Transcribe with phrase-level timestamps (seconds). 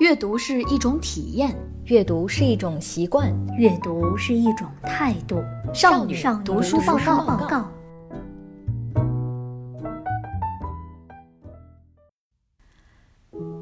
[0.00, 1.54] 阅读是一种体验，
[1.84, 5.44] 阅读是一种习惯，阅读是一种态度。
[5.74, 7.70] 少女读书报告报告。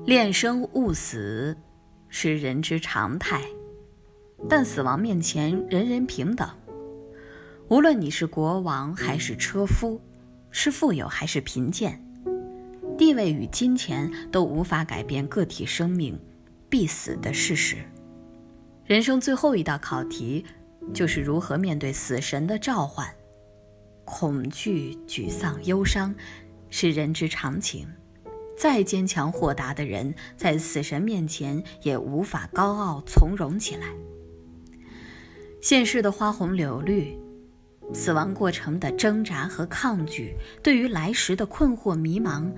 [0.06, 1.56] 恋生勿死
[2.09, 3.43] 是人之常态，
[4.48, 6.48] 但死亡面前人人平等。
[7.66, 10.00] 无论你是国王还是车夫，
[10.52, 12.00] 是富有还是贫贱，
[12.96, 16.16] 地位与金钱都无法改变个体生命。
[16.68, 17.77] 必死的事实。
[18.85, 20.45] 人生最后一道考题，
[20.95, 23.07] 就是如何面对死神的召唤。
[24.04, 26.14] 恐惧、沮丧、忧伤，
[26.71, 27.86] 是人之常情。
[28.57, 33.87] 再坚强豁达的人，在死神面前也无法高傲从容起来。
[35.61, 37.17] 现世的花红柳绿，
[37.92, 42.50] 死亡过程的挣扎和抗拒，对于来时的困惑迷茫，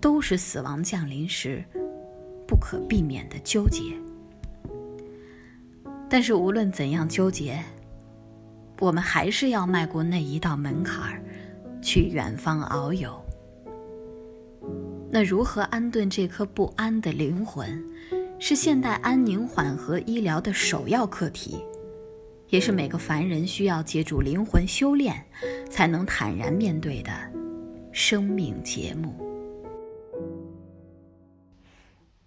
[0.00, 1.64] 都是死亡降临时。
[2.48, 3.82] 不可避免的纠结，
[6.08, 7.62] 但是无论怎样纠结，
[8.80, 11.22] 我们还是要迈过那一道门槛儿，
[11.82, 13.22] 去远方遨游。
[15.10, 17.84] 那如何安顿这颗不安的灵魂，
[18.38, 21.58] 是现代安宁缓和医疗的首要课题，
[22.48, 25.22] 也是每个凡人需要借助灵魂修炼，
[25.70, 27.10] 才能坦然面对的
[27.92, 29.27] 生命节目。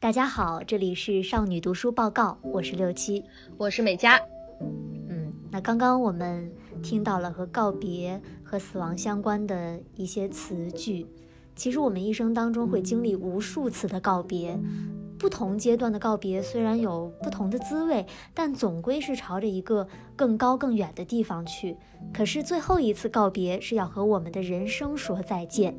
[0.02, 3.24] 大家好，这里是少女读书报告，我是六七，
[3.56, 4.20] 我是美嘉。
[5.08, 11.06] 嗯，那刚刚我们听到了和告别和死亡相关的一些词句。
[11.56, 14.60] 其实我们一生当中会经历无数次的告别，
[15.20, 21.78] 不同阶段的告别虽然有不同的滋味，但总归是朝着一个更高更远的地方去。
[22.12, 25.78] 可是最后一次告别是要和我们的人生说再见。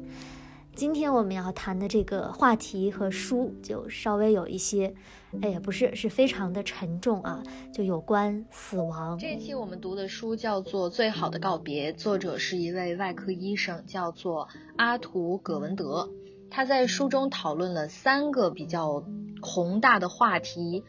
[0.75, 4.95] 今天我们要谈的这个话题和书就稍微有一些，
[5.43, 7.43] 哎呀，不是，是非常的沉重啊，
[7.73, 9.19] 就有关死亡。
[9.19, 16.09] 这一期我们读的书叫做《最好的告别》，作者是一位外科医生，叫做阿图·葛文德。
[16.51, 19.05] 他在书中讨论了三个比较
[19.43, 20.83] 宏大的话题：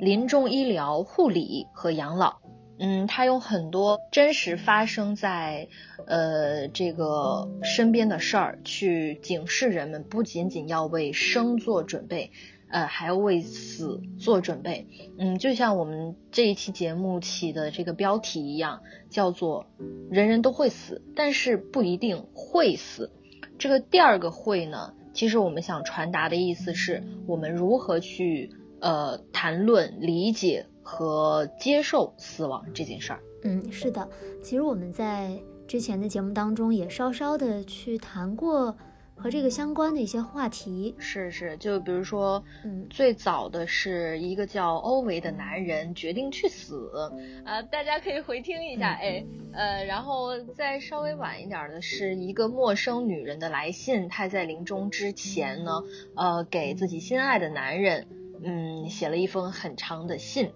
[0.00, 2.38] 临终医疗、护理和养老。
[2.78, 5.68] 嗯，他有很多真实发生在
[6.06, 12.32] 呃这个身边的事儿，去警示人们，不仅仅要为生做准备，
[12.68, 14.86] 呃，还要为死做准备。
[15.18, 19.66] 嗯，就像我们这一期节目起的这个标题一样，叫做
[20.10, 23.10] “人人都会死，但是不一定会死”。
[23.58, 28.50] 这个第二个“会”呢，其实我们想传达的意思是我们如何去
[28.80, 30.66] 呃谈论理解。
[30.88, 34.08] 和接受死亡这件事儿，嗯，是的，
[34.40, 35.36] 其实我们在
[35.66, 38.72] 之前的节目当中也稍稍的去谈过
[39.16, 40.94] 和这个相关的一些话题。
[40.96, 46.88] 是是，就比如说，嗯，最早的是一个叫欧维的男人决定去死，
[47.44, 55.82] 呃，大家可以回听一下，哎，呃，然后再稍微晚一点的是一个陌生女人的来信，她在临终之前呢，
[56.14, 58.06] 呃，给自己心爱的男人，
[58.40, 60.52] 嗯，写了一封很长的信。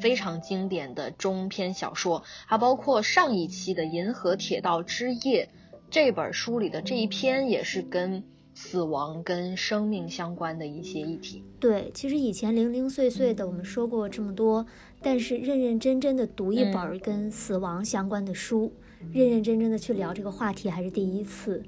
[0.00, 5.50] 非常经典的中篇小说，还包括上一期的《银河铁道之夜》
[5.90, 8.22] 这本书里的这一篇，也是跟
[8.54, 11.42] 死亡、跟生命相关的一些议题。
[11.58, 14.64] 对，其实以前零零碎碎的我们说过这么多，
[15.00, 18.72] 但是认认真真的读一本跟死亡相关的书，
[19.12, 21.62] 认认真真的去聊这个话题，还是第一次。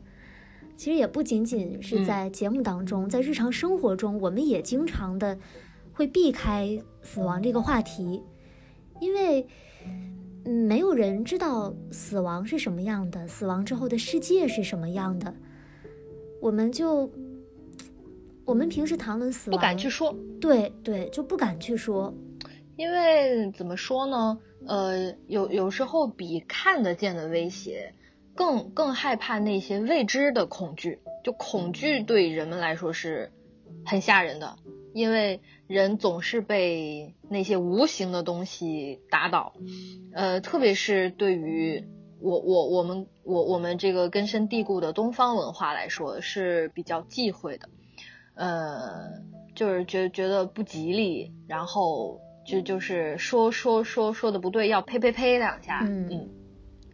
[0.77, 5.39] 其实也不仅仅是在节目当中，在日常生活中，我们也经常的。
[5.95, 8.23] 会避开死亡这个话题，
[9.01, 9.47] 因为
[10.45, 15.33] 嗯，没有人知道死亡是什么样的，死亡之后的世界是什么样的。
[16.43, 17.11] 我们就
[18.45, 22.13] 我们平时谈论死亡，不敢去说，对对，就不敢去说，
[22.77, 24.39] 因为怎么说呢？
[24.67, 27.95] 呃，有有时候比看得见的威胁
[28.35, 33.31] 更更害怕那些未知的恐惧，就恐惧对人们来说是
[33.87, 34.57] 很吓人的。
[34.95, 39.53] 因为人总是被那些无形的东西打倒，
[40.15, 41.85] 呃，特别是对于
[42.21, 47.69] 我我我们我我们这个根深蒂固的东方文化来说是比较忌讳的，
[48.37, 49.11] 呃，
[49.57, 56.31] 就是觉觉得不吉利，然后就就是说说说说的不对，要呸呸呸两下，嗯，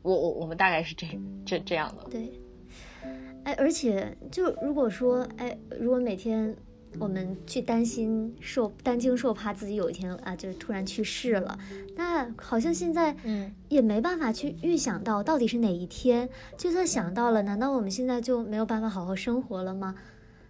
[0.02, 1.06] 我我我们大概是这
[1.44, 2.32] 这这样的，对，
[3.44, 6.56] 哎，而且就如果说哎，如果每天。
[6.98, 11.58] 我们去担心受担惊受怕，自己有一天啊，就是突然去世了。
[11.96, 16.28] 那好像现在，嗯，也没办法去预想到到底是哪一天。
[16.56, 19.94] 就算想到了，难道我们现在就没有办法好好生活了吗？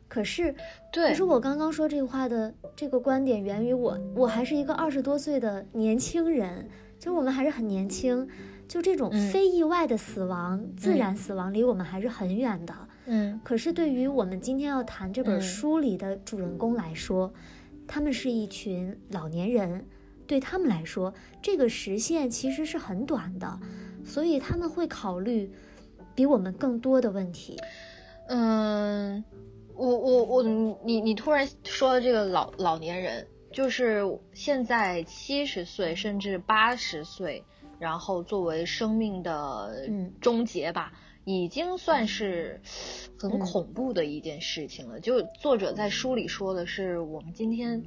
[0.09, 0.53] 可是，
[0.91, 8.27] 对，可是我刚刚说这话的这个观点源于我，我还是一个二十多岁的年轻人，就我们还是很年轻，
[8.67, 12.75] 就这种非意外的死亡、自然死亡离我们还是很远的。
[12.77, 12.89] 嗯，
[13.43, 15.41] 可是对于我们今天要谈这本嗯。
[15.41, 17.33] 书里的主人公来说，
[17.87, 19.85] 他们是一群老年人，
[20.27, 21.13] 对他们来说，
[21.43, 23.59] 这个时限其实是很短的，
[24.05, 25.51] 所以他们会考虑
[26.15, 27.57] 比我们更多的问题。
[28.29, 29.25] 嗯，
[29.75, 30.43] 我我我，
[30.85, 34.03] 你你突然说的这个老老年人，就是
[34.33, 37.43] 现在七十岁甚至八十岁，
[37.81, 40.13] 然后作为生命的嗯。
[40.21, 40.93] 终结吧，
[41.33, 42.61] 已经算是
[43.19, 43.39] 很嗯。
[43.39, 44.99] 恐怖的一件事情了。
[44.99, 47.85] 就作者在书里说的是，我们今天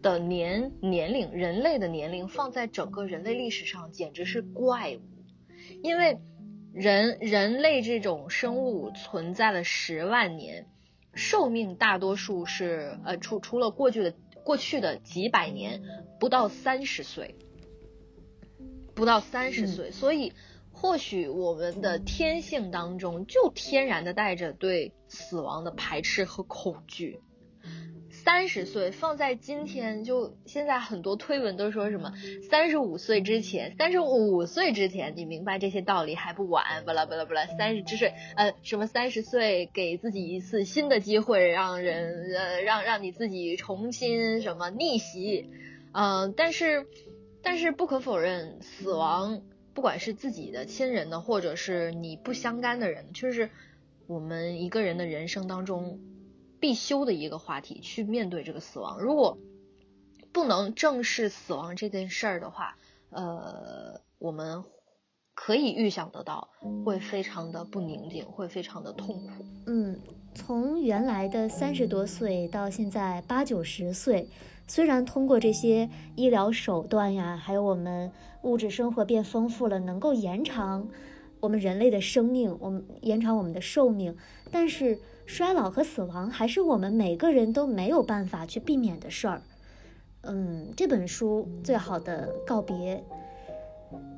[0.00, 5.00] 的年年龄，人类的年龄放在整个人类历史上简直是怪物，
[5.82, 6.18] 因为。
[6.76, 10.66] 人人类这种生物存在了十万年，
[11.14, 14.12] 寿命大多数是呃除除了过去的
[14.42, 15.80] 过去的几百年，
[16.18, 17.36] 不到三十岁，
[18.92, 20.32] 不到三十岁，所以
[20.84, 27.20] 或许我们的天性当中就天然的带着对死亡的排斥和恐惧。
[28.10, 32.12] 三十岁放在今天，就现在很多推文都说什么
[32.50, 37.46] 三十五岁之前，三十五岁之前你明白这些道理还不晚，巴拉巴拉巴拉。
[37.46, 45.48] 三十之岁，呃，什么三十岁给自己一次新的机会，让人呃让让你自己重新什么逆袭，
[45.92, 46.86] 嗯、但是
[47.42, 49.40] 但是不可否认，死亡
[49.74, 53.50] 不管是自己的亲人呢，或者是你不相干的人，就是
[54.06, 56.00] 我们一个人的人生当中。
[56.60, 58.98] 必修的一个话题，去面对这个死亡。
[58.98, 59.36] 如果
[60.32, 62.78] 不能正视死亡这件事儿的话，
[63.10, 64.64] 呃，我们
[65.34, 66.48] 可以预想得到，
[66.82, 69.44] 会非常的不宁静，会非常的痛苦。
[69.66, 70.00] 嗯，
[70.34, 74.26] 从原来的三十多岁到现在八九十岁，
[74.66, 78.10] 虽然通过这些医疗手段呀，还有我们
[78.42, 80.88] 物质生活变丰富了，能够延长
[81.40, 84.16] 我们人类的生命，我们延长我们的寿命，
[84.50, 84.98] 但是。
[85.26, 89.40] 衰老和死亡还是我们每个人都没有办法去避免的事儿。
[90.20, 93.02] 嗯，这本书最好的告别，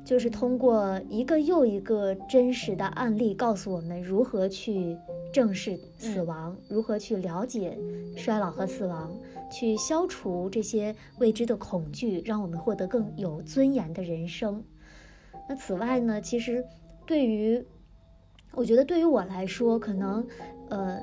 [0.07, 4.97] 就是通过一个又一个真实的案例，告诉我们如何去
[5.33, 7.77] 正视死亡，嗯、如何去了解
[8.15, 9.11] 衰老和死亡，
[9.51, 14.63] 去消除这些未知的恐惧，让我们获得更有尊严的人生。
[15.49, 16.63] 那此外呢，其实
[17.05, 17.61] 对于
[18.53, 20.25] 我觉得对于我来说，可能。
[20.69, 20.99] 呃，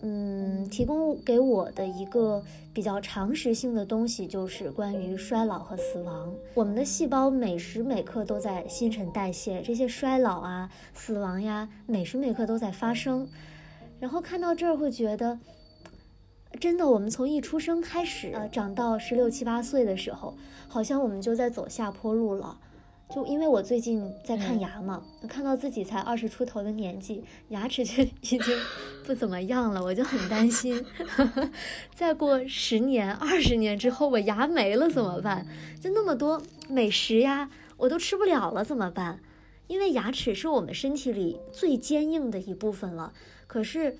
[0.00, 2.40] 嗯，提供给我的一个
[2.72, 6.32] 比较常识性的东西，就是关于衰老和死亡。
[6.54, 13.28] 我们的细胞每时每刻都在新陈代谢，这些衰老啊、死亡呀，每时每刻都在发生。
[13.98, 15.40] 然后看到这儿，会觉得，
[16.60, 20.36] 真的，我们从一出生开始，呃，长到十六七八岁的时候，
[20.68, 22.58] 好像我们就在走下坡路了。
[23.14, 28.40] 就因为我最近在看牙嘛，嗯、看到自己才二十出头的年纪，牙齿就 已经
[29.06, 30.84] 不怎么样了，我就很担心。
[31.96, 35.46] 再过十年、二十年之后，我牙没了怎么办？
[35.80, 39.20] 就那么多美食呀，我都吃不了了怎么办？
[39.68, 43.12] 因为牙齿是我们身体里最坚硬的一部分了。
[43.48, 43.96] 可是，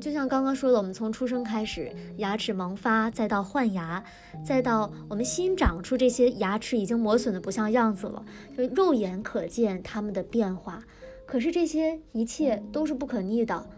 [0.00, 4.02] 就像刚刚说的，我们从出生开始，牙齿萌发，再到换牙，
[4.42, 8.24] 再到我们新长出这些牙齿已经磨损的不像样子了，
[8.56, 10.82] 就肉眼可见它们的变化。
[11.26, 13.68] 可是这些一切都是不可逆的，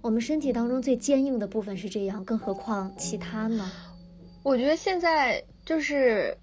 [0.00, 3.70] 我们身体当中最坚硬的部分是这样，更何况其他呢？
[4.42, 6.36] 我觉得现在就是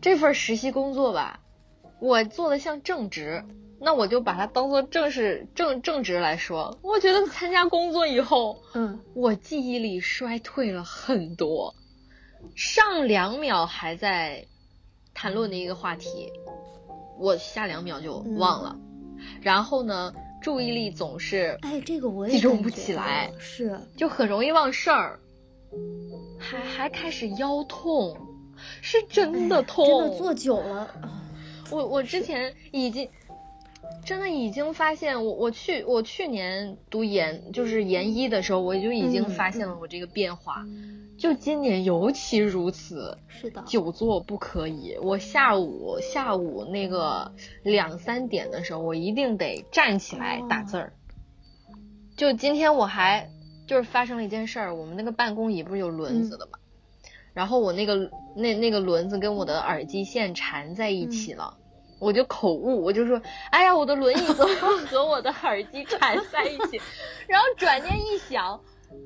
[0.00, 1.38] 这份实习工作吧，
[2.00, 3.44] 我做的像正职。
[3.80, 11.74] 那我就把它当做正式正正职来说，我觉得参加工作以后，嗯，我记忆力衰退了很多，
[12.56, 14.46] 上两秒还在
[15.14, 16.32] 谈论的一个话题，
[17.18, 23.78] 我下两秒就忘了，嗯、然后呢，注意力总是哎，这个我也集中不起来，是。
[23.96, 25.20] 就很容易忘事儿，
[26.36, 28.16] 还还开始腰痛，
[28.82, 30.90] 是真的痛，哎、真的坐久了，
[31.70, 33.08] 我我之前已经。
[34.04, 43.18] 真的已经发现我，我去我去年读研就是研一的时候，我就已经发现了我这个变化，嗯、就今年尤其如此。
[43.26, 44.96] 是的，久坐不可以。
[45.02, 50.94] 我下午下午那个两三点的时候，我一定得站起来打字儿。
[51.66, 51.76] 哦、
[52.16, 53.28] 就今天我还
[53.66, 61.57] 就是发生了一件事儿，我们那个办公椅不是有轮子的嘛，嗯、然后我那个那那个轮子跟我的耳机线缠在一起了。
[61.57, 61.57] 嗯
[61.98, 64.54] 我就口误，我就说，哎呀，我的轮椅怎么
[64.90, 66.80] 和我的耳机缠在一起？
[67.26, 68.60] 然后转念一想，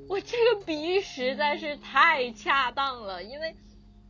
[0.08, 3.54] 我这个比喻实在是太恰当了，因为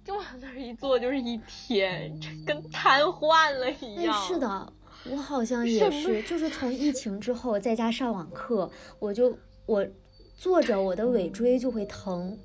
[0.04, 4.14] 就往那儿一坐就是一天，这跟瘫痪了一样。
[4.26, 4.72] 是的，
[5.10, 9.86] 我好像也是，就是从疫情之后在家上网课，我就我
[10.36, 12.36] 坐着我的尾椎就会疼，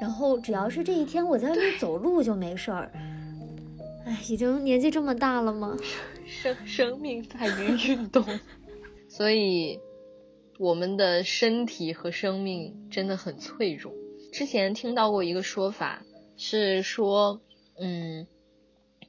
[0.00, 2.90] 然后只要是这一天我在外面走路就没事儿。
[4.04, 5.76] 哎，已经年纪这么大了吗？
[6.26, 8.24] 生 生命在于运动，
[9.08, 9.78] 所以
[10.58, 13.92] 我们的身体和生命真的很脆弱。
[14.32, 16.04] 之前听到过一个说法，
[16.36, 17.42] 是说，
[17.78, 18.26] 嗯，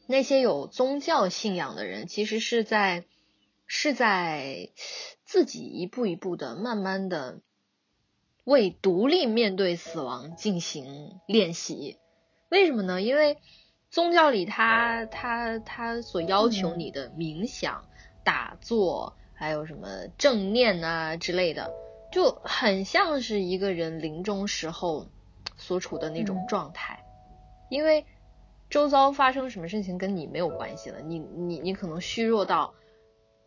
[0.05, 3.05] 那些有宗教信仰的人，其实是在
[3.65, 4.69] 是在
[5.23, 7.41] 自己一步一步的、慢慢的
[8.43, 11.97] 为独立面对死亡进行练习。
[12.51, 13.01] 为什么呢？
[13.01, 13.37] 因为。
[13.93, 17.85] 宗教里，他他他所要求你的冥想、
[18.23, 21.71] 打坐，还有什么正念啊之类的，
[22.11, 25.05] 就很像是一个人临终时候
[25.57, 27.05] 所处的那种状态。
[27.69, 28.03] 因为
[28.67, 32.73] 周遭发生什么事情跟你没有关系了，你你你可能虚弱到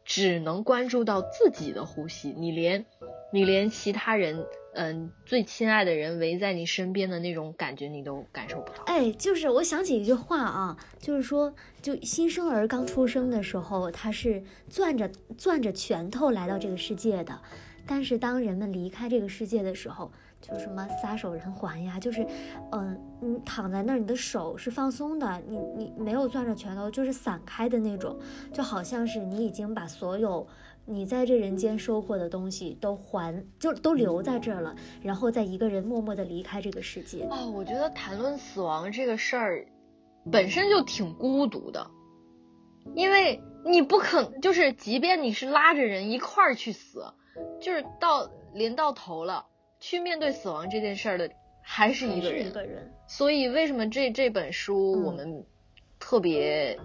[0.05, 2.87] 只能关注到自己的呼吸，你连
[3.33, 4.45] 你连其他人。
[4.79, 8.83] 嗯，最亲爱的人围在你身边的那种感觉，你都感受不到。
[8.85, 17.41] 哎，就是我想起一句话啊，就是说，就新生儿刚出生的时候，他是攥着攥着拳头来到这个世界的，
[17.87, 22.27] 但是当人们离开这个世界的时候，就什么撒手人寰呀，就是，
[22.73, 28.15] 嗯，你躺在那儿，你的手是放松的，你你没有攥着拳头，就是散开的那种，
[28.53, 30.47] 就好像是你已经把所有。
[30.89, 37.45] 你在这人间收获的东西都还就都留在这儿了，然后再一个人默默的离开这个世界啊！
[37.45, 39.67] 我觉得谈论死亡这个事儿
[40.31, 41.85] 本身就挺孤独的，
[42.95, 47.05] 因为你不可就是，即便你是拉着人一块儿去死，
[47.61, 49.45] 就是到临到头了，
[49.81, 51.29] 去面对死亡这件事儿的
[51.63, 52.47] 还是一个人。
[52.47, 52.93] 一个人。
[53.09, 55.45] 所以为什么这这本书我们
[55.99, 56.79] 特别？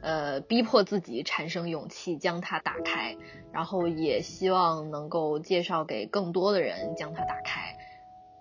[0.00, 3.16] 呃，逼迫自己产生勇气，将它打开，
[3.52, 7.76] 然后也希望能够介绍给更多的人将它打开。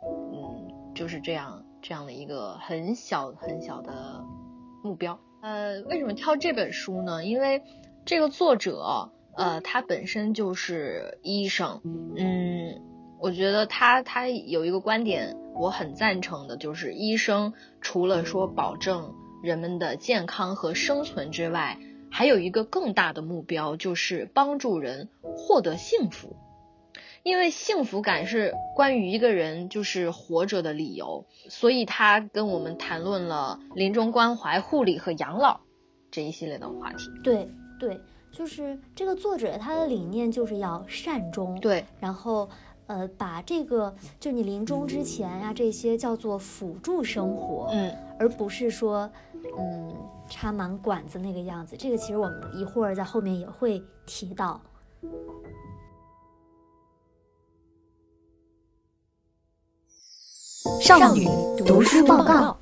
[0.05, 4.23] 嗯，就是这样这样的一个很小很小的
[4.83, 5.19] 目标。
[5.41, 7.25] 呃，为什么挑这本书呢？
[7.25, 7.63] 因为
[8.05, 11.81] 这个作者，呃，他本身就是医生。
[12.15, 12.81] 嗯，
[13.19, 19.15] 我觉得他他有一个观点我很赞成的，就是医生除了说保证。
[19.43, 21.79] 人们的健康和生存之外，
[22.09, 26.35] 还有一个更大的目标，就是帮助人获得幸福。
[27.23, 35.59] 因为幸福感是关于一个人就是活着的理由，所以他跟我们谈论了临终关怀、护理和养老
[36.09, 37.09] 这一系列的话题。
[37.23, 37.99] 对对，
[38.31, 41.59] 就是这个作者他的理念就是要善终。
[41.59, 42.49] 对，然后。
[42.87, 49.09] 呃，把这个就你临终之前呀，这些叫做辅助生活，嗯，而不是说，
[49.59, 49.93] 嗯，
[50.29, 51.75] 插满管子那个样子。
[51.77, 54.61] 这个其实我们一会儿在后面也会提到。
[60.81, 61.25] 少女
[61.65, 62.57] 读书报告。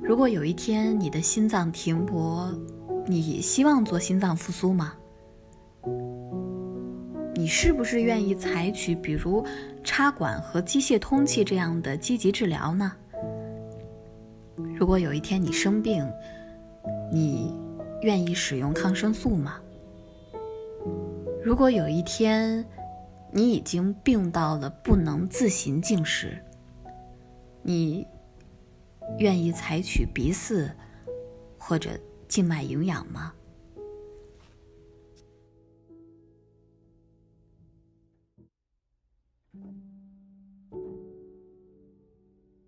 [0.00, 2.48] 如果有一天你的心脏停泊。
[3.10, 4.92] 你希望做心脏复苏吗？
[7.34, 9.42] 你是不是愿意采取比如
[9.82, 12.92] 插管和机械通气这样的积极治疗呢？
[14.76, 16.06] 如果有一天你生病，
[17.10, 17.54] 你
[18.02, 19.58] 愿意使用抗生素吗？
[21.42, 22.62] 如果有一天
[23.32, 26.36] 你已经病到了不能自行进食，
[27.62, 28.06] 你
[29.18, 30.70] 愿意采取鼻饲
[31.56, 31.98] 或者？
[32.28, 33.32] 静脉营养吗？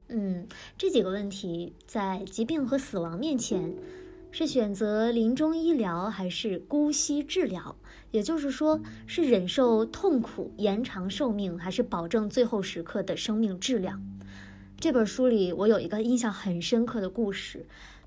[0.08, 0.44] 嗯，
[0.76, 3.72] 这几个问题在疾病和死亡面前，
[4.32, 7.76] 是选择临终医疗还是姑息治疗？
[8.10, 14.02] 也就是说，是忍受痛苦、延长寿命，还是保证最后时刻的生命质量？
[14.80, 17.64] 这本书里，我有一个印象很深刻的故事。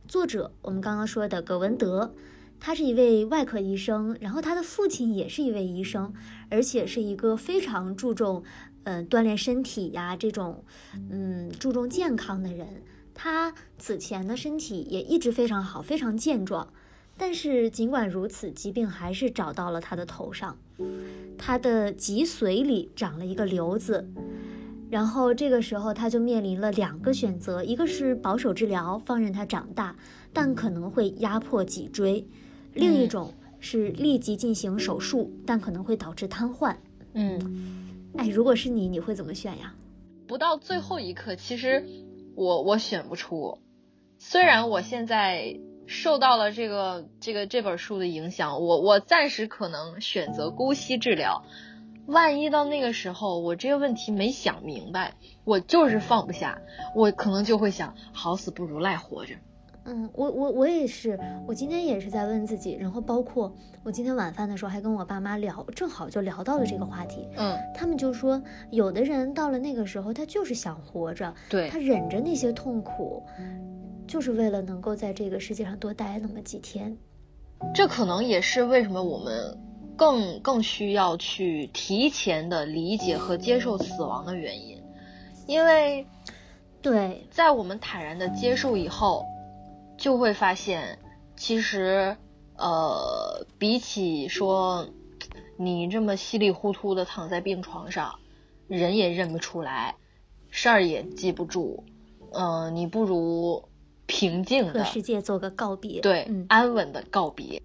[0.08, 2.14] 作者，我们刚刚说的葛文德，
[2.60, 6.14] 他是一位外科医生，然后他的父亲也是一位医生，
[6.50, 8.44] 而且是一个非常注重，
[8.84, 10.64] 嗯，锻炼身体呀这种，
[11.10, 12.84] 嗯，注重健康的人。
[13.16, 16.68] 他此前的身体也一直非常好，非常健壮。
[17.16, 20.58] 但是尽管如此，疾病还是找到了他的头上，
[21.38, 24.10] 他的脊髓里长了一个瘤子。
[24.94, 29.96] 然后这个时候他就面临了两个选择，一个是保守治疗，放任他长大，
[30.32, 32.24] 但可能会压迫脊椎；
[32.76, 36.76] 另一种是立即进行手术，但可能会导致瘫痪。
[37.14, 37.40] 嗯，
[38.18, 39.74] 哎，如果是你，你会怎么选呀？
[40.28, 41.84] 不到最后一刻，其实
[42.36, 43.58] 我我选不出。
[44.20, 51.44] 虽然我现在受到了这个这个这本书的影响，我我暂时可能选择姑息治疗。
[52.06, 55.14] 万一到那个时候，我这个问题没想明白，
[55.46, 56.62] 我就是放不下，
[56.96, 59.34] 我可能就会想，好死不如赖活着。
[59.86, 67.28] 嗯，我我我也是，我今天也是在问自己，然后包括我今天晚饭的时候还跟我爸妈聊，正好就聊到了这个话题。
[67.36, 68.42] 嗯，他们就说，
[68.72, 73.24] 有的人到了那个时候，他就是想活着，对他忍着那些痛苦，
[74.08, 76.98] 就是为了能够在这个世界上多待那么几天。
[77.74, 79.58] 这可能也是为什么我们。
[79.96, 84.82] 更更需要去提前的理解和接受死亡的原因，
[85.48, 86.06] 因为，
[86.82, 89.26] 对，在我们坦然的接受以后，
[89.98, 91.00] 就会发现，
[91.36, 92.18] 其实，
[92.58, 94.88] 呃，比起说
[95.58, 98.20] 你这么稀里糊涂的躺在病床上，
[98.68, 99.96] 人也认不出来，
[100.50, 101.84] 事儿也记不住，
[102.32, 103.64] 嗯，你不如
[104.06, 107.62] 平静的和世界做个告别，对，嗯，安稳的告别。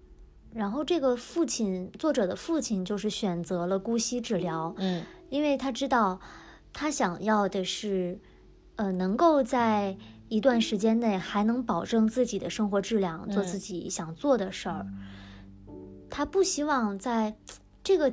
[0.53, 6.19] 然后这个父亲，作者的父亲就是选择了姑息治疗，嗯，因为他知道，
[6.73, 8.19] 他想要的是，
[8.75, 9.95] 呃，能够在
[10.27, 14.87] 一段时间内还能保证自己的生活质量，做自己想做的事儿。
[16.09, 17.35] 他不希望在
[17.83, 18.11] 这个，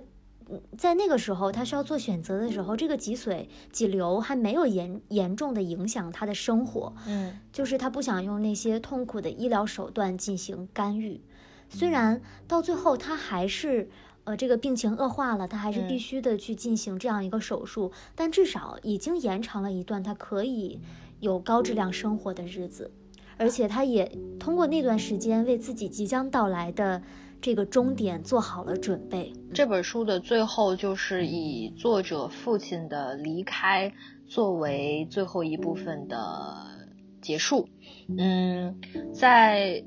[0.76, 11.22] 在那个时候他需要做选择的时候，这个脊髓脊瘤还没有严严重的影响他的生活，嗯，就是他不想用那些痛苦的医疗手段进行干预。
[11.68, 13.88] 虽然到最后他还是，
[14.24, 20.80] 呃，这个病情恶化了，他还是必须的去进行这样一个手术，但至少已经延长了一段他可以
[21.20, 22.90] 有高质量生活的日子，
[23.36, 27.02] 而且他也通过那段时间为自己即将到来的
[27.40, 29.32] 这个终点做好了准备。
[29.52, 33.92] 这本书的最后就是以作者父亲的离开
[34.26, 36.88] 作为最后一部分的
[37.20, 37.68] 结束。
[38.16, 38.80] 嗯，
[39.12, 39.84] 在。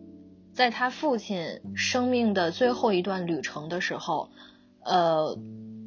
[0.59, 4.29] 在他父亲生命的最后一段旅程的时候，
[4.83, 5.37] 呃，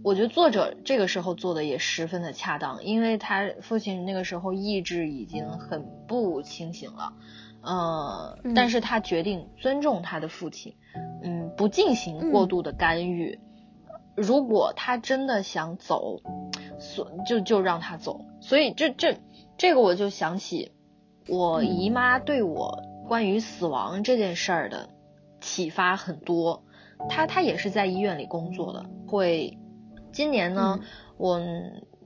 [0.03, 7.13] 我觉得作者这个时候做的也十分的恰当，因为他父亲那个时候意志已经很不清醒了，
[7.61, 10.75] 呃，但是他决定尊重他的父亲，
[11.23, 13.39] 嗯，不进行过度的干预。
[14.17, 16.23] 如果他真的想走，
[16.79, 18.25] 所就就让他走。
[18.41, 19.19] 所以这这
[19.59, 20.73] 这个我就想起
[21.29, 22.91] 我姨妈对我。
[23.13, 24.89] 关于死亡这件事儿的
[25.39, 26.65] 启发很多，
[27.11, 28.87] 他他也是在医院里工作的。
[29.07, 29.59] 会
[30.13, 30.81] 今年呢，
[31.19, 31.39] 我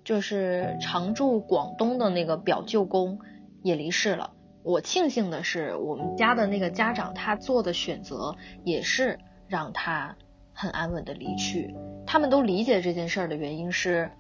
[0.03, 3.21] 就是常驻广东的那个表舅公
[3.63, 4.33] 也离世了。
[4.65, 10.17] 我庆幸的是，我们家的那个家长他做的选择也是让他
[10.53, 11.73] 很安稳的离去。
[12.05, 14.11] 他们都理解这件事儿的原因是，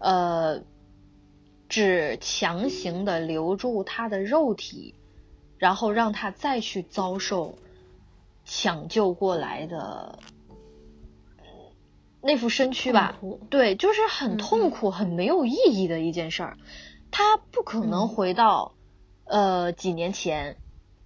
[0.00, 0.60] 呃，
[1.68, 4.96] 只强行的留住他的肉体。
[5.58, 7.58] 然后让他再去遭受
[8.44, 10.18] 抢救过来的
[12.20, 13.18] 那副身躯吧，
[13.50, 16.56] 对，就是很痛苦、很没有意义的一件事儿。
[17.10, 18.74] 他不可能回到
[19.24, 20.56] 呃几年前、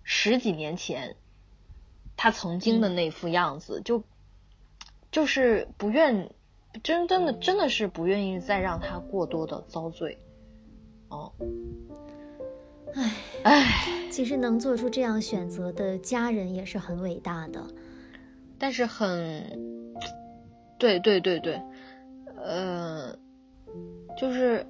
[0.03, 1.17] 十几年前
[2.17, 4.03] 他曾经的那副样子，就
[5.11, 6.31] 就是不愿
[6.83, 10.19] 真真的真的是不愿意再让他过多的遭罪，
[11.09, 11.33] 哦。
[12.95, 13.65] 唉唉，
[14.11, 17.65] 其实能做出这样选择的家人也是很伟大的，
[18.59, 19.45] 但是很，
[20.79, 21.61] 对对对对，
[22.37, 23.17] 呃，
[24.17, 24.67] 就是，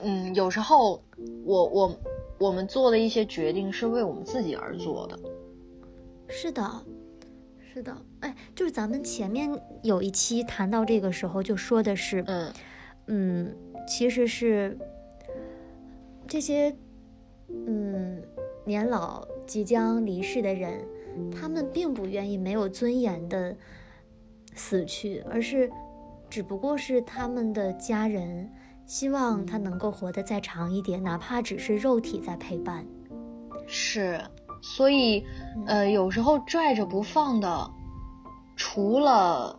[0.00, 1.02] 嗯，有时候
[1.44, 2.00] 我我
[2.38, 5.18] 我们做的一些决定是为我们自己而做的，
[6.28, 6.70] 是的，
[7.72, 9.50] 是的，哎，就是咱们前面
[9.82, 12.52] 有一期谈到这个时候就说的是，嗯。
[13.08, 13.56] 嗯，
[13.88, 14.78] 其实是。
[16.26, 16.74] 这些，
[17.48, 18.22] 嗯，
[18.64, 20.84] 年老即将离世的人，
[21.30, 23.54] 他们并不愿意没有尊严的
[24.54, 25.70] 死去，而是，
[26.30, 28.50] 只不过是他们的家人
[28.86, 32.86] 希望他能够活得再长一点，哪怕只是肉体在陪伴。
[33.66, 34.20] 是，
[34.62, 35.24] 所以，
[35.66, 37.70] 呃，有时候拽着不放的，
[38.56, 39.58] 除了，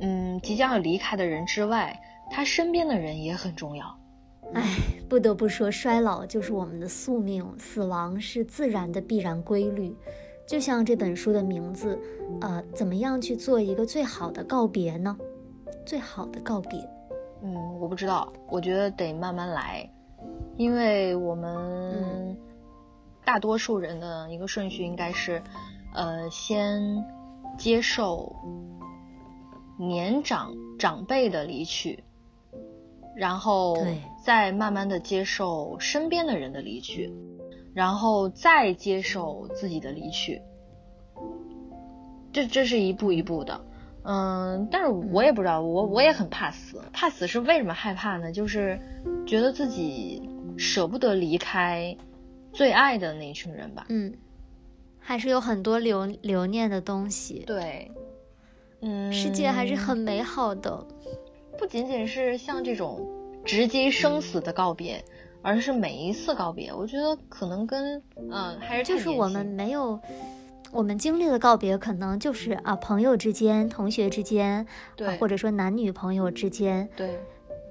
[0.00, 1.98] 嗯，即将要离开的人之外，
[2.30, 3.97] 他身边的人也很重要。
[4.54, 4.64] 唉，
[5.08, 9.94] 不得不说，衰老就是我们的宿命，死亡是自然的必然规律。
[10.46, 11.98] 就像这本书的名字，
[12.40, 15.16] 呃，怎么样去做一个最好的告别呢？
[15.84, 16.78] 最好的告别，
[17.42, 19.86] 嗯，我不知道，我觉得得慢慢来，
[20.56, 22.34] 因为我们
[23.24, 25.42] 大多数人的一个顺序应该是，
[25.94, 27.04] 呃，先
[27.58, 28.34] 接受
[29.78, 32.02] 年长长辈的离去，
[33.14, 37.10] 然后对再慢慢的接受身边的人的离去，
[37.72, 40.42] 然后再接受自己的离去，
[42.30, 43.58] 这这是一步一步的。
[44.02, 46.78] 嗯，但是我也不知道，我我也很怕死。
[46.92, 48.30] 怕死是为什么害怕呢？
[48.30, 48.78] 就是
[49.26, 51.96] 觉得自己舍不得离开
[52.52, 53.86] 最爱的那一群人吧。
[53.88, 54.12] 嗯，
[54.98, 57.44] 还是有很多留留念的东西。
[57.46, 57.90] 对，
[58.82, 60.86] 嗯，世界还是很美好的。
[61.58, 63.00] 不仅仅是像这种
[63.48, 65.02] 直接生死的告别，
[65.40, 69.98] 而是每一次告别，我觉得可能跟嗯还是就是我们没有，
[70.70, 77.18] 我们经历的告别，可能就是啊，朋友之间、同学之间，啊对，或者说男女朋友之间，对，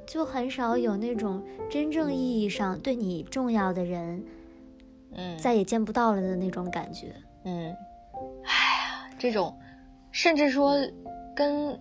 [0.08, 4.26] 就很少有那种真正意义上对你重要的人
[5.14, 7.14] 嗯，再也见不到了的那种感觉。
[7.46, 7.72] 嗯，
[8.44, 9.56] 哎呀，这种
[10.12, 10.76] 甚至说
[11.36, 11.80] 跟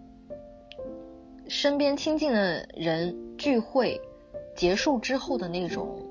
[1.48, 4.00] 身边亲近的人聚会
[4.56, 6.02] 结束之后的那种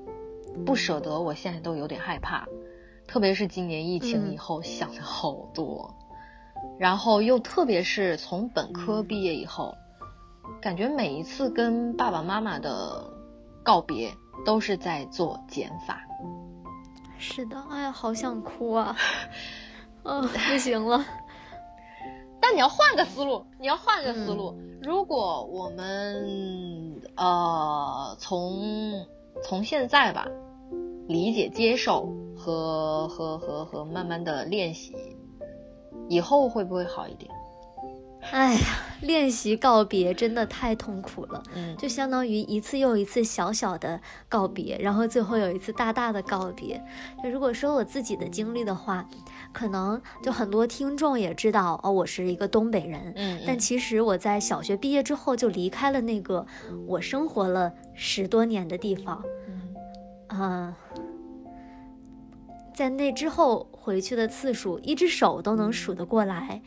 [0.64, 2.46] 不舍得，我现在都有点害怕。
[3.06, 5.94] 特别是今年疫情以后，想的好多。
[6.78, 9.74] 然后又特别是从本科毕业以后，
[10.60, 13.04] 感觉每一次跟爸爸妈妈的
[13.62, 14.12] 告别
[14.44, 16.00] 都是在做减法。
[17.18, 18.96] 是的，哎呀，好想哭啊！
[20.02, 21.04] 啊，不行了。
[22.48, 24.56] 但你要换个思路，你要换个思路。
[24.80, 29.04] 如果我们呃从
[29.42, 30.28] 从现在吧，
[31.08, 34.94] 理解、接受和和和和慢慢的练习，
[36.08, 37.28] 以后会不会好一点？
[38.30, 38.60] 哎呀，
[39.02, 46.80] 练习告别真的太痛苦了，嗯，就相当于一次又一次小小的告别，然后最后有一次大大的告别。
[47.22, 49.08] 就如果说我自己的经历的话，
[49.56, 56.46] 可能就很多听众也知道哦，我是一个东北人，嗯，但其实我在小学毕业之后就离开了那个
[56.86, 59.74] 我生活了十多年的地方，嗯。
[60.28, 60.74] 嗯、
[62.74, 66.60] 在那之后回去的次数，一只手都能数得过来。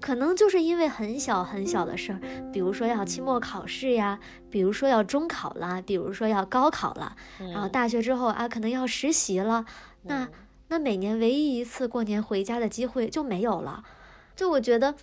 [0.00, 2.20] 可能就是因为很小很小的事儿，
[2.52, 4.18] 比如说要期末考试呀，
[4.50, 7.52] 比如说要中考啦，比如说要高考啦，嗯。
[7.52, 9.64] 然后大学之后啊，可能要实习了，
[10.02, 10.26] 那
[10.72, 13.84] 那每年唯一一次过年回家的机会就没有了。
[14.34, 14.94] 就我觉得，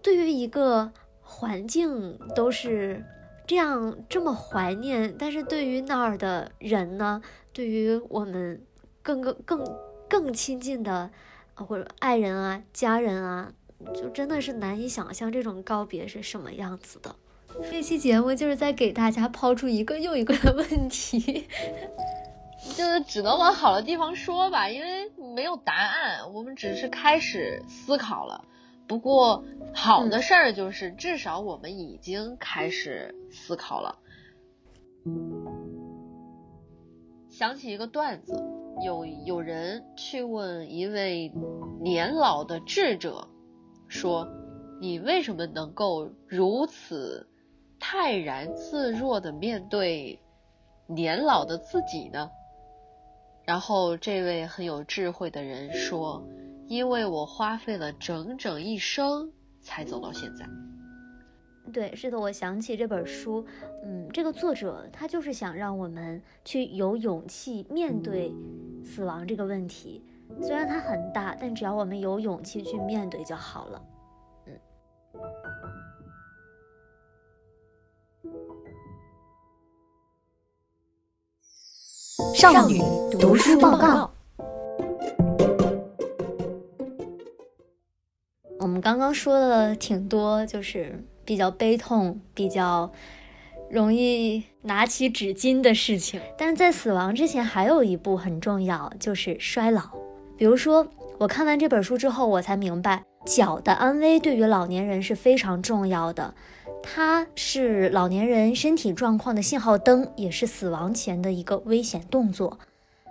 [0.00, 3.04] 对于一个环境都是
[3.44, 7.20] 这样这么怀念，但是对于那儿的人呢，
[7.52, 8.64] 对于我们
[9.02, 9.76] 更更更
[10.08, 11.10] 更亲近的
[11.54, 13.52] 或者爱人啊、家人啊，
[13.92, 17.16] 就真的是难以想象这种告别是什么样子的。
[17.68, 21.48] 这期节目就是在给大家抛出一个又一个的问题。
[22.76, 28.44] 就是只能往好的地方说吧，因为没有答案，我们只是开始思考了。
[28.86, 29.44] 不过
[29.74, 33.98] 好的事儿就是，至少我们已经开始思考了。
[37.30, 38.42] 想起一个段子，
[38.84, 41.32] 有有人去问一位
[41.80, 43.28] 年老的智者，
[43.88, 44.28] 说
[44.80, 47.28] ：“你为什么能够如此
[47.80, 50.20] 泰然自若的面对
[50.86, 52.30] 年老的自己呢？”
[53.44, 56.22] 然后这位很有智慧的人说
[56.68, 60.46] ：“因为我花费了整整一生才走到现在。
[61.72, 63.44] 对，是的，我想起这本书，
[63.84, 68.32] 嗯，这个作者他就是想让我们去有勇气面对
[68.84, 70.02] 死亡这个问题，
[70.40, 73.82] 虽然它很大，但只要我们有勇气去面对就好了。
[82.34, 82.80] 少女
[83.20, 84.10] 读书报告。
[88.58, 92.90] 我们刚刚说的挺多，就是比较悲痛、比较
[93.70, 96.20] 容易拿起纸巾的事情。
[96.38, 99.82] 但是在死亡之前，还有一步很重要，就是衰老。
[100.36, 100.86] 比如说，
[101.18, 106.34] 我看完这本书之后，我才明白，脚的安危对于老年人是非常重要的。
[106.82, 112.58] 它是老年人身体状况的信号灯，也是死亡前的一个危险动作。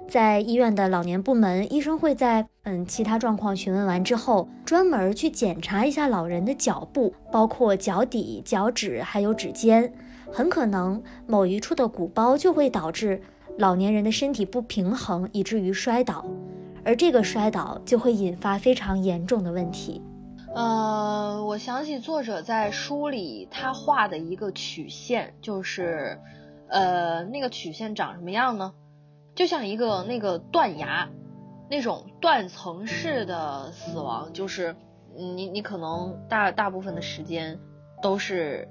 [0.10, 9.93] 在医院的老年部门，医生会在嗯其他状况询问完之后，专门去检查一下老人的脚部，包括脚底、脚趾还有指尖，
[10.31, 13.21] 很可能某一处的鼓包就会导致
[13.57, 16.25] 老年人的身体不平衡，以至于摔倒，
[16.84, 20.01] 而这个摔倒就会引发非常严重的问题。
[20.54, 26.20] 呃，我想起作者在书里他画的一个曲线，就是
[26.68, 28.74] 呃那个曲线长什么样呢？
[29.34, 31.08] 就像一个那个断崖，
[31.70, 34.76] 那种断层式的死亡，就是
[35.16, 37.58] 你你可能大大部分的时间
[38.02, 38.68] 都是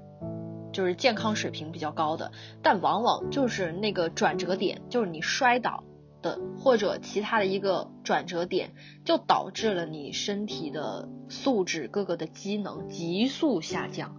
[0.71, 5.83] 就是健康水平比较高的，但往往就是那个转折点，就是你摔倒。
[6.21, 8.71] 的或者其他的一个转折点，
[9.03, 14.15] 就导致了你身体的素质各个的机能急速下降，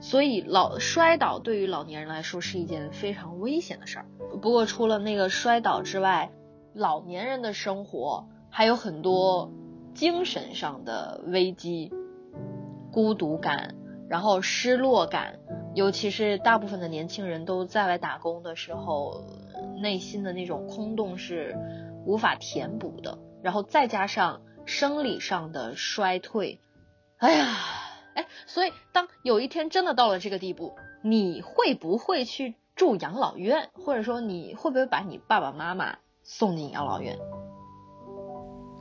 [0.00, 4.06] 所以老摔倒对于老年人来说是一件非常危险的事儿。
[4.40, 6.30] 不过除了那个摔倒之外，
[6.74, 9.50] 老年人的生活还有很多
[9.94, 11.92] 精神上的危机，
[12.90, 13.74] 孤独感，
[14.12, 15.38] 然后失落感，
[15.74, 19.24] 尤其是大部分的年轻人都在外打工的时候。
[19.80, 21.56] 内心的那种空洞是
[22.04, 26.60] 无法填补的，然后再加上生理上的衰退，
[27.18, 27.56] 哎呀，
[28.14, 37.16] 哎，所以当有一天真的到了这个地步，你会不会去住养老院，或者说你会不会把你爸爸妈妈送进养老院？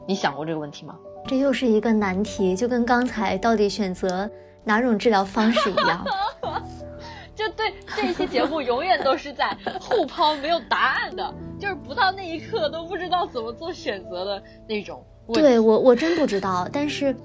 [0.07, 0.99] 你想过这个问题吗？
[1.27, 4.29] 这又是一个难题，就跟刚才到底选择
[4.63, 6.05] 哪种治疗方式一样。
[7.33, 15.03] 就对这期节目永远都是在互抛没有答案的，就是不到那一刻都不知道怎么做选择的那种。
[15.33, 17.15] 对我我真不知道，但是，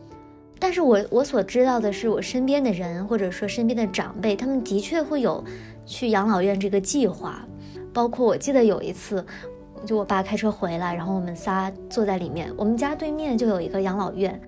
[0.59, 5.45] 但是我我所知道的是，我身边的人或者说身边的长辈，他们的确会有
[5.85, 7.45] 去养老院这个计划。
[7.93, 9.25] 包括我记得有一次，
[9.85, 14.41] 就我爸开车回来，然后我们仨坐在里面，我们家对面就有一个养老院，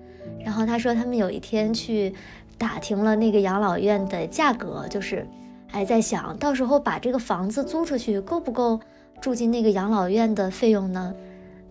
[0.43, 2.13] 然后他说他们有一天去
[2.59, 5.25] 打听了那个养老院的价格，就是。
[5.71, 8.79] 还在想到时候把这个房子租出去够不够
[9.21, 11.13] 住进那个养老院的费用呢？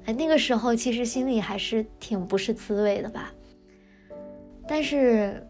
[0.05, 3.33] 哎，那个时候其实心里还是挺不是滋味的吧。
[4.69, 5.45] 但是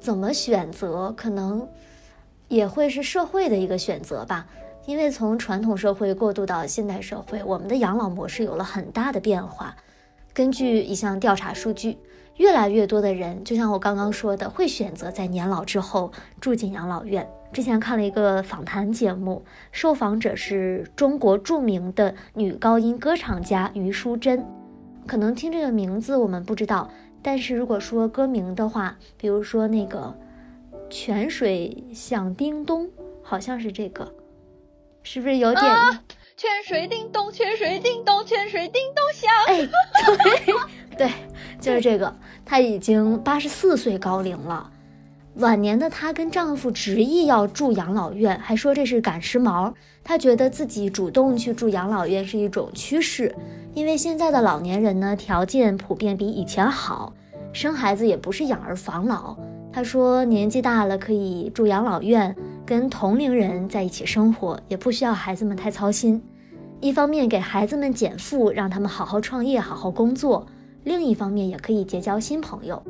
[0.00, 1.64] 怎么选择，可能
[2.48, 4.44] 也会是社会的一个选择吧。
[4.84, 9.76] 因为从传统社会过渡到现代社会，我们的养老模式有了很大的变化。
[10.34, 11.96] 根据一项调查数据，
[12.38, 17.28] 越来越多的人，就像我刚刚说的，会选择在年老之后住进养老院。
[17.52, 24.44] 之前看了一个访谈节目，受访者是中国著名的女高音歌唱家于淑珍。
[25.06, 26.90] 可能听这个名字我们不知道，
[27.22, 30.14] 但是如果说歌名的话，比如说那个
[30.90, 32.88] “泉水响叮咚”，
[33.24, 34.12] 好像是这个，
[35.02, 35.64] 是不是有点？
[36.36, 38.80] 泉水叮咚，泉水叮咚，泉水叮。
[41.68, 42.14] 就是这个。
[42.44, 44.70] 她已经八十四岁高龄了。
[45.34, 49.72] 晚年的她跟丈夫执意要住养老院，还说这是赶时髦。
[50.02, 53.34] 她觉得自己主动去住养老院是一种趋势，
[53.74, 57.12] 因为现在的老年人呢，条件普遍比以前好，
[57.52, 59.36] 生孩子也不是养儿防老。
[59.72, 62.34] 她说年纪大了可以住养老院，
[62.66, 66.20] 跟同龄人在一起生活，也不需要孩子们太操心。
[66.80, 70.46] 一方面给孩子们减负，让他们好好创业、好好工作；
[70.88, 72.82] 另一方面也可以结交新朋友。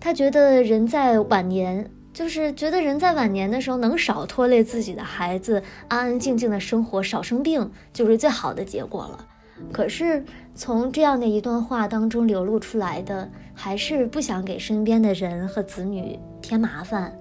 [0.00, 9.24] 他觉得人在晚年，就是觉得人在晚年的时候能少拖累自己的孩子，安安静静的生活，少生病，就是最好的结果了。
[9.70, 10.24] 可是
[10.56, 17.16] 从这样的一段话当中流露出来的，还是不想给身边的人和子女添麻烦。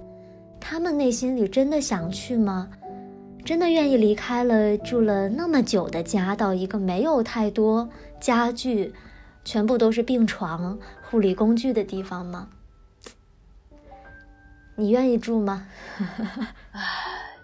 [0.60, 2.68] 他们内心里真的想去吗？
[3.46, 7.88] 真的愿意离开了住了那么久的家，到一个没有太多
[8.20, 8.94] 家具，
[9.43, 12.49] 全部都是病床、护理工具的地方吗？
[14.75, 15.67] 你愿意住吗？
[16.71, 16.82] 唉，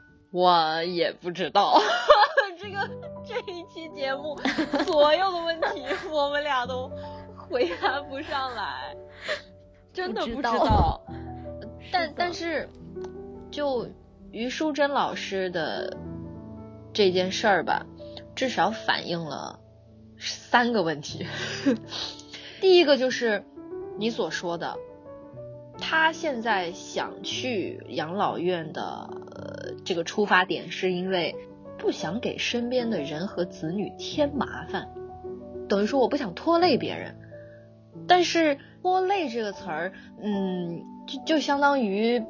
[0.31, 1.79] 我也不知道。
[2.59, 2.89] 这个
[3.23, 4.35] 这一期节目
[4.85, 6.89] 所有的问题，我们俩都
[7.35, 8.95] 回答不上来，
[9.93, 10.99] 真的不知道。
[11.91, 12.67] 但但是，
[13.51, 13.87] 就
[14.31, 15.95] 于淑珍老师的
[16.93, 17.85] 这件事儿吧，
[18.33, 19.59] 至少反映了
[20.17, 21.25] 三个问题。
[22.61, 23.43] 第一个就是
[23.97, 24.75] 你所说的。
[25.79, 29.09] 他现在想去养老院的
[29.85, 31.35] 这个出发点，是因为
[31.77, 34.89] 不想给身边的人和子女添麻烦，
[35.69, 37.15] 等于说我不想拖累别人。
[38.07, 42.23] 但是“拖累”这个词儿，嗯，就就相当于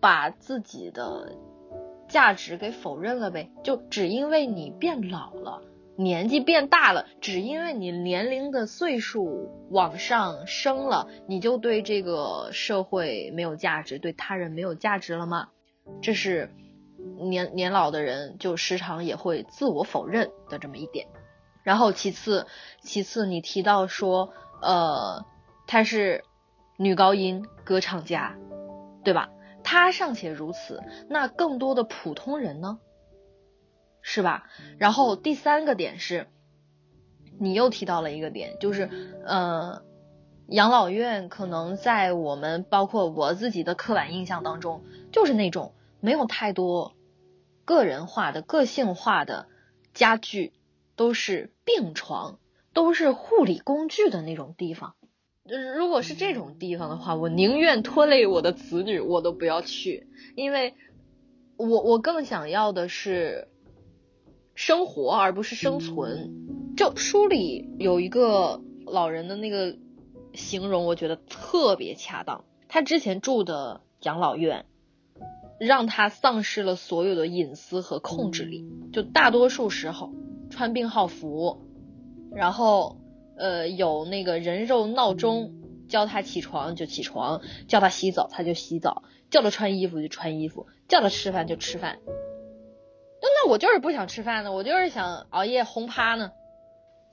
[0.00, 1.32] 把自己的
[2.06, 5.62] 价值给否认了呗，就只因为你变老了。
[5.96, 15.48] 年纪变大了，只因为你年龄的岁数往上升了，你就对这个社会没有价值，对他人没有价值了吗？
[16.02, 16.50] 这是
[17.20, 21.06] 年年老的人就时常也会自我否认的这么一点。
[21.62, 22.46] 然后其次，
[22.82, 25.24] 其次你提到说，呃，
[25.66, 26.24] 她是
[26.76, 28.36] 女高音歌唱家，
[29.04, 29.30] 对吧？
[29.62, 32.78] 她尚且如此，那更多的普通人呢？
[34.06, 34.44] 是吧？
[34.76, 36.26] 然后第三个点是，
[37.40, 38.90] 你又提到了一个点，就是
[39.24, 39.82] 呃，
[40.46, 46.94] 养老院可能在我们包括我自己的刻板印象当中，就是那种没有太多
[47.64, 49.46] 个人化的、个性化的
[49.94, 50.52] 家具，
[50.96, 52.38] 都是病床，
[52.74, 54.96] 都是护理工具的那种地方。
[55.76, 60.74] 如果是这种地方的话，我宁愿拖累我的子女，我都不要去，因为
[61.56, 63.48] 我我更想要的是
[64.54, 66.74] 生活，而不是生存。
[66.76, 69.76] 就书里有一个老人的那个
[70.32, 72.44] 形容，我觉得特别恰当。
[72.68, 74.66] 他之前住的养老院，
[75.58, 80.12] 让他丧失了所有的隐私和控制力，就大多数时候
[80.50, 81.62] 穿病号服，
[82.34, 82.98] 然后。
[83.36, 85.54] 呃，有那个人肉闹钟，
[85.88, 91.98] 叫他起床就起床，叫他洗澡他就洗澡，叫他穿衣服就穿衣服，叫他吃饭就吃饭。
[93.24, 96.32] 那那我就是不想吃饭呢，我就是想熬夜轰趴呢。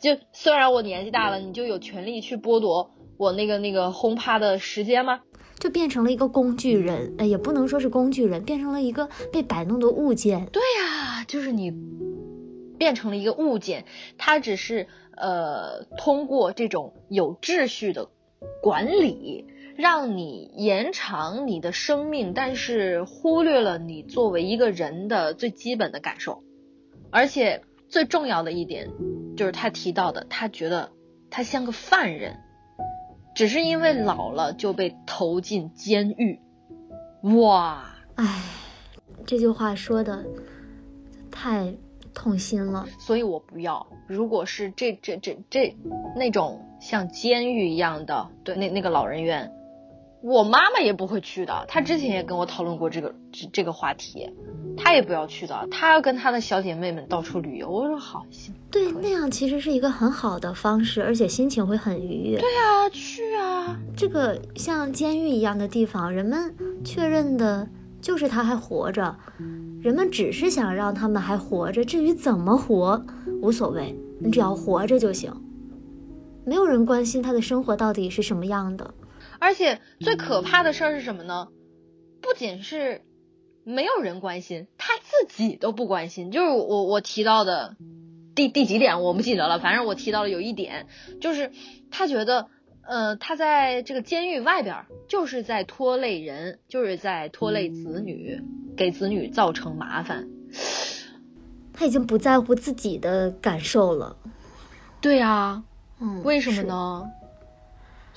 [0.01, 5.21] 就虽然我年纪大了，你就有权利去剥夺我那个那个轰趴的时间吗？
[5.57, 10.45] 就变成了一个工具人，哎，也不能说是工具人，变成了一个被摆弄的物件。
[10.47, 11.71] 对呀，就是你
[12.77, 13.85] 变成了一个物件，
[14.17, 14.87] 它只是。
[15.13, 18.07] 呃，通过这种有秩序的
[18.59, 26.43] 管理，让你延长你的生命，但是忽略了你作为一个人的最基本的感受。
[27.09, 28.89] 而且最重要的一点，
[29.35, 30.91] 就是他提到的，他觉得
[31.29, 32.37] 他像个犯人，
[33.35, 36.39] 只是因为老了就被投进监狱。
[37.21, 38.43] 哇，哎，
[39.25, 40.25] 这句话说的
[41.31, 41.73] 太。
[42.13, 43.87] 痛心了，所以我不要。
[44.05, 45.73] 如果是这这这这
[46.13, 49.49] 那种像监狱一样的，对，那那个老人院，
[50.21, 51.65] 我妈妈也不会去的。
[51.67, 54.29] 她之前也跟我讨论过这个这这个话题，
[54.77, 55.67] 她也不要去的。
[55.71, 57.69] 她要跟她的小姐妹们到处旅游。
[57.69, 58.53] 我说好，行。
[58.69, 62.37] 对，那样其实是一个很好的方式，而且心情会很愉悦。
[62.37, 63.77] 对啊，去啊！
[63.97, 66.53] 这个像监狱一样的地方，人们
[66.83, 67.67] 确认的
[67.99, 69.15] 就是他还活着。
[69.81, 73.03] 人们只是想让他们还活着，至于怎么活
[73.41, 75.33] 无所谓，你只要活着就行。
[76.45, 78.93] 没有人关心他的生活到底是什么样的。
[79.41, 81.47] 而且最可怕的事儿是什么呢？
[82.21, 83.01] 不仅是
[83.63, 86.29] 没有人关心，他自己都不关心。
[86.29, 87.75] 就是我我提到的
[88.35, 90.85] 第第几点我不记得了，反正我提到了有一点，
[91.19, 91.51] 就是
[91.89, 92.47] 他觉得，
[92.83, 98.41] 呃，他在这个监狱外边就是在拖累人，就是在拖累子女。
[98.77, 100.29] 给子女造成麻烦，
[101.73, 104.15] 他已经不在乎自己的感受了。
[105.01, 105.61] 对呀，
[105.99, 107.03] 嗯，为什么呢？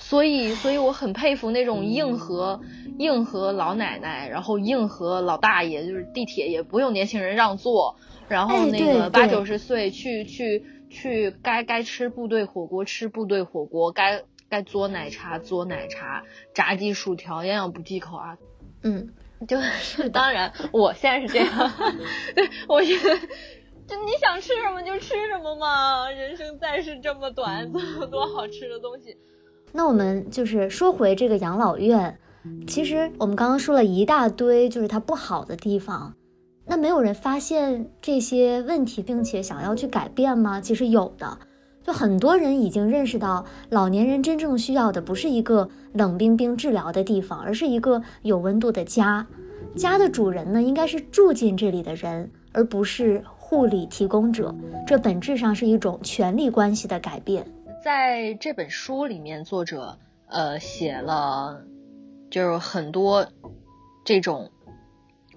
[0.07, 2.61] 所以，所以我很佩服那种硬核、
[2.99, 7.95] 硬核老奶奶，然后硬核老大爷，就是地铁也不用年轻人让座，
[8.27, 18.37] 然后那个八九十岁去去去，该该吃部队火锅吃部队火锅，该该嘬奶茶嘬奶茶，炸鸡薯条样样不忌口啊。
[18.83, 19.09] 嗯。
[19.49, 21.73] 就是当然，我现在是这样，
[22.33, 23.17] 对我觉得，
[23.85, 29.17] 就你想吃什么就吃什么嘛，人生在世这么短，这么 多好吃的东西。
[29.71, 32.17] 那我们就是说回这个养老院，
[32.65, 36.13] 其实我们刚刚说了一大堆，就是它不好的地方。
[36.65, 40.59] 那没有人发现这些问题，并且想要去改变吗？
[40.59, 41.37] 其实有的。
[41.83, 49.27] 就很多人已经认识到，老年人真正需要的不是一个冷冰冰治疗的地方，而是一个有温度的家。
[49.75, 54.55] 家的主人呢，应该是住进这里的人，而不是护理提供者。
[54.87, 57.45] 这本质上是一种权力关系的改变。
[57.85, 61.61] 在这本书里面，作者呃写了，
[62.31, 63.27] 就是很多
[64.03, 64.49] 这种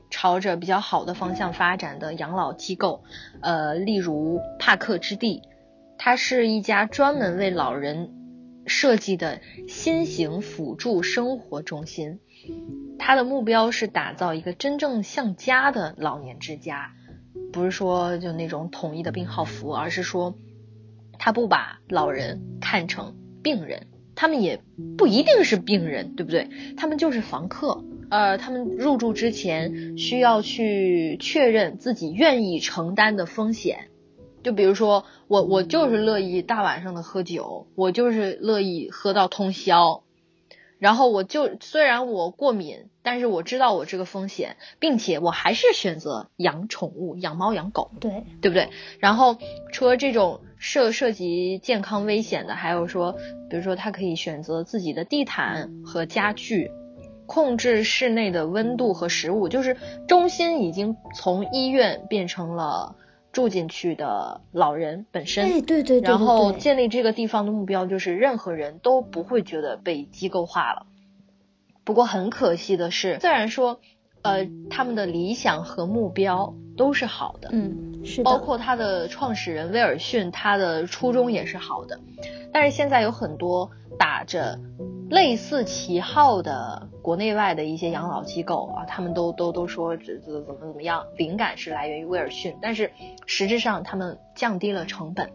[0.09, 3.05] 朝着比较好的方向发展的养老机构，
[3.43, 5.43] 呃，例如帕克之地。
[5.99, 8.15] 它是一家专门为老人
[8.65, 12.19] 设计的新型辅助生活中心，
[12.99, 16.93] 它的目标是打造一个真正像家的老年之家，
[17.53, 20.35] 不是说就那种统一的病号服，而是说，
[21.19, 24.61] 他不把老人看成病人，他们也
[24.97, 26.49] 不一定是病人，对不对？
[26.77, 33.89] 他们就是房客，呃，他们入住之前需要去确认自己愿意承担的风险。
[34.43, 40.05] 就比如说我，我就是乐意大晚上的喝酒，我就是乐意喝到通宵，
[40.79, 48.71] 然后我就虽然我过敏，但是我知道我这个风险，并且我还是选择养宠物，养猫养狗，对对不对？
[49.01, 49.37] 然后
[49.73, 53.13] 除了这种涉涉及健康危险的，还有说，
[53.49, 56.71] 比如说他可以选择自己的地毯和家具，
[57.27, 62.97] 控制室内的温度和食物，就是中心已经从医院变成了
[63.33, 65.45] 住进去的老人本身。
[65.45, 66.11] 哎，对对对。
[66.11, 70.87] 然后建立这个地方的目标就是任何人都不会觉得被机构化了。
[71.85, 73.81] 不过很可惜的是，虽然说。
[74.21, 81.99] 呃，他们的理想和目标都是好的，嗯，是包括他的创始人威尔逊，他的初衷也是好的，
[82.53, 84.59] 但是现在有很多打着
[85.11, 92.91] 类似旗号的国内外的一些养老机构啊，他们都都都说这这怎么怎么样，灵感是来源于威尔逊，但是
[93.27, 95.31] 实质上他们降低了成本，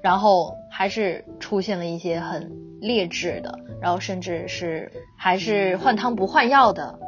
[0.00, 6.98] 然后还是出现了一些很劣质的，然后甚至是还是换汤不换药的。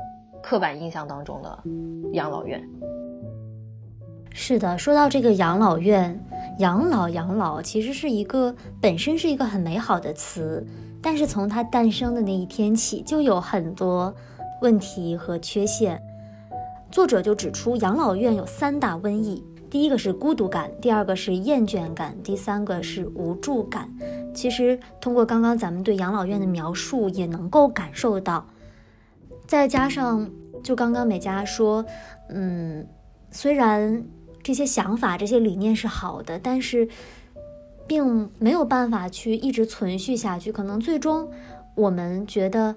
[0.43, 1.59] 刻板印象当中的
[2.15, 2.67] 养老院，
[4.33, 4.79] 是的。
[4.79, 6.19] 说到这个养老院，
[6.59, 10.67] 养老养老其实是一个本身是一个很美好的词，
[11.03, 14.15] 但是从它诞生的那一天起，就有很多
[14.63, 16.01] 问题和缺陷。
[16.91, 23.89] 作者就指出，养老院有三大瘟疫：第一个是孤独感，第二个是厌倦感，第三个是无助感。
[24.35, 28.45] 其实通过刚刚咱们对养老院的描述，也能够感受到。
[29.47, 30.29] 再加上，
[30.63, 31.85] 就刚刚美嘉说，
[32.29, 32.87] 嗯，
[33.31, 34.05] 虽然
[34.43, 36.89] 这些想法、这些理念是好的，但是
[37.87, 40.51] 并没有办法去一直存续下去。
[40.53, 41.29] 可能最终，
[41.75, 42.77] 我们觉得，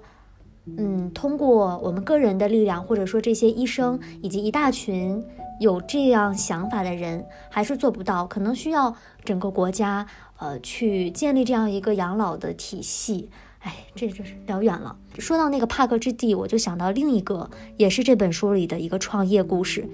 [0.76, 5.24] 嗯，通过我们个人的力量，或者说这些医生以及一大群
[5.60, 8.26] 有这样想法的人，还是做不到。
[8.26, 8.94] 可能需要
[9.24, 10.06] 整个国家，
[10.38, 13.30] 呃，去建立这样一个养老的体系。
[13.60, 14.94] 哎，这就是聊远了。
[15.18, 17.48] 说到那个帕克之地，我就想到另一个，
[17.78, 19.88] 也是这本书里的一个创业故事。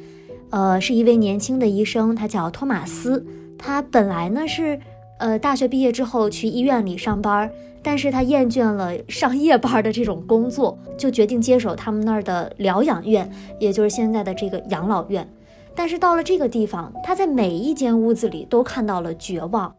[0.50, 3.24] 呃，是一位年轻的医生，他叫托马斯。
[3.56, 4.78] 他本来呢是，
[5.18, 7.50] 呃，大学毕业之后去医院里上班，
[7.82, 15.28] 但是他厌倦了上夜班的这种工作，就决定接手他们那儿的疗养院，也就是现在的这个养老院。
[15.74, 19.72] 但是到了这个地方，他在每一间屋子里都看到了绝望。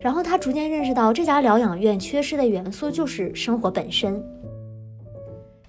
[0.00, 4.20] 然后他逐渐认识到，这家疗养院缺失的元素就是生活本身。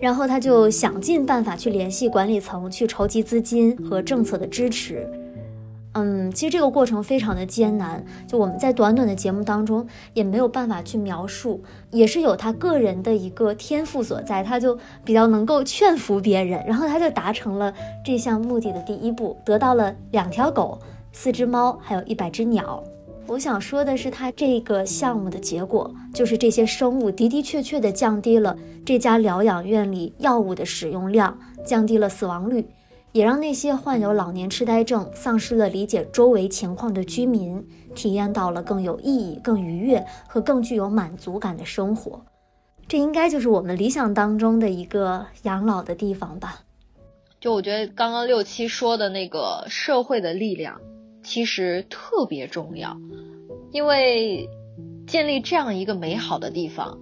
[0.02, 5.08] 然后他就想尽办法去联系管理层，去筹集资金和政策的支持。
[5.94, 17.74] 嗯，其实这个过程非常的艰难，就我们在短短的节目当中也没有办法去描述，也是有他个人的一个天赋所在，他就比较能够劝服别人，然后他就达成了
[18.06, 20.80] 这项目的的第一步，得到了两条狗、
[21.12, 22.82] 四只猫，还有一百只鸟。
[23.32, 32.68] 我想说的是，他这个项目的结果就是这些生物的的确确的降低了这家疗养院里药物的使用量，降低了死亡率，
[33.14, 37.66] 也让那些患有老年痴呆症、丧失了理解周围情况的居民
[37.96, 42.22] 体验到了更有意义、更愉悦和更具有满足感的生活。
[42.86, 46.60] 这应该就是我们理想当中的一个养老的地方吧？
[47.40, 50.82] 就我觉得刚刚六七说的那个社会的力量。
[51.24, 52.98] 其实特别重要，
[53.72, 54.50] 因为
[55.08, 57.00] 建立这样一个美好的地方，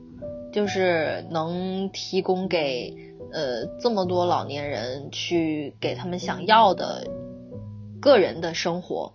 [0.52, 2.96] 就是能提供给
[3.32, 7.08] 呃这么多老年人去给他们想要的
[8.02, 9.14] 个人的生活。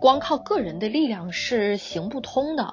[0.00, 2.72] 光靠个人的力量是行不通的。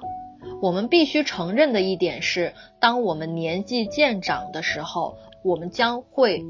[0.62, 6.44] 我们必须承认的一点是，当我们年纪渐长的时候，我们将会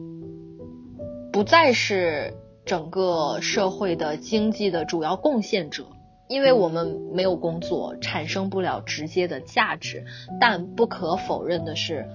[1.33, 2.35] 不再是。
[2.69, 5.87] 整个社会的经济的主要贡献者，
[6.29, 10.05] 因为我们没有工作，产生不了直接的价值。
[10.39, 12.07] 但不可否认的是，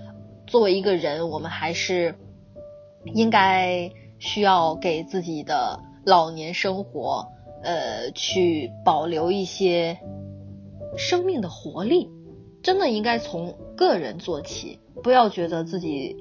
[0.46, 2.14] 作为一个人，我们还是
[3.16, 3.90] 应该
[4.20, 7.30] 需要给自己的老年生活，
[7.64, 9.98] 呃，去保留一些
[10.96, 12.12] 生命的活力。
[12.62, 16.16] 真的应该从个人做起，不要觉得自己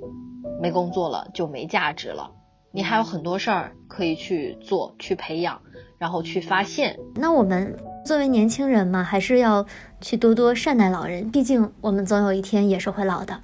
[0.59, 2.33] 没工作了就没价值了。
[2.73, 5.61] 你还有很多事儿可以去做、去培养，
[5.99, 6.99] 然后去发现。
[7.15, 9.67] 那我们作为年轻人嘛，还是要
[10.01, 13.41] 去多多善待老人，毕竟我们总有一天也是会老的。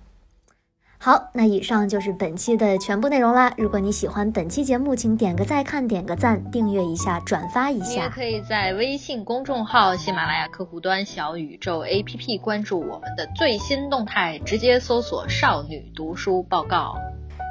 [1.00, 3.52] 好，那以上就是本期的全部内容啦。
[3.56, 7.90] 如果你喜欢本期节目，请点个再看、点个赞、订阅一下、转发一下。
[7.90, 16.96] 你也可以在微信公众号、喜马拉雅客户端、小宇宙 APP 关注我们的最新动态，直接搜索“少女读书报告”。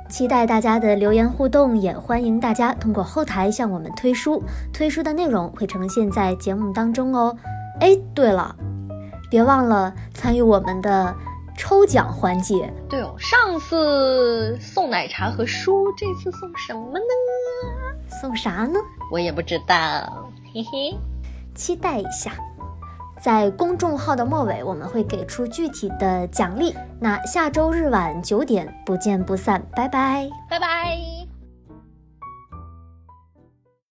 [0.10, 4.42] 期待大家的留言互动，也欢迎大家通过后台向我们推书，
[4.74, 7.36] 推书的内容会呈现在节目当中哦。
[7.82, 8.56] 哎，对了，
[9.30, 11.14] 别忘了参与我们的
[11.58, 12.74] 抽奖环节。
[12.90, 18.10] 对哦，上次送奶茶和书，这次送什么呢？
[18.22, 18.80] 送啥呢？
[19.12, 20.98] 我也不知道，嘿嘿，
[21.54, 22.32] 期待一下。
[23.20, 26.76] 在公众号的末尾，我们会给出具体的奖励。
[27.00, 31.17] 那下周日晚九点不见不散，拜拜，拜拜。